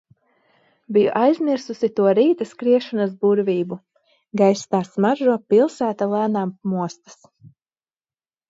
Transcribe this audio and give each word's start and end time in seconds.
Biju 0.95 1.11
aizmirsusi 1.23 1.89
to 1.99 2.07
rīta 2.19 2.47
skriešanas 2.53 3.13
burvību. 3.25 3.79
Gaiss 4.43 4.67
tā 4.73 4.83
smaržo, 4.95 5.39
pilsēta 5.55 6.09
lēnām 6.15 6.57
mostas. 6.73 7.21